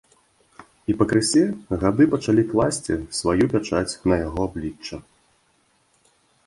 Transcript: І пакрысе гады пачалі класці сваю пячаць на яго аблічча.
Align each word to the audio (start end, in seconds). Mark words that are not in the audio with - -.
І 0.91 0.95
пакрысе 1.01 1.43
гады 1.83 2.03
пачалі 2.13 2.43
класці 2.55 2.95
сваю 3.19 3.45
пячаць 3.53 3.87
на 4.13 4.21
яго 4.27 4.39
аблічча. 4.51 4.95